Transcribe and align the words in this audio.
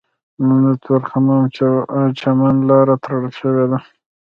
نن 0.47 0.61
د 0.65 0.67
تورخم 0.85 1.25
او 1.97 2.05
چمن 2.19 2.55
لاره 2.69 2.95
تړل 3.03 3.27
شوې 3.39 3.65
ده 3.71 3.79